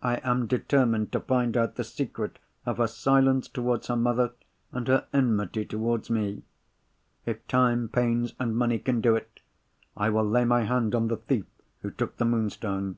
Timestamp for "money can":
8.56-9.02